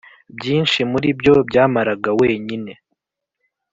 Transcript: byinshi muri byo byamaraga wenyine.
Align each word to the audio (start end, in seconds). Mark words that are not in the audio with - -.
byinshi 0.37 0.79
muri 0.91 1.07
byo 1.19 1.33
byamaraga 1.49 2.09
wenyine. 2.19 2.71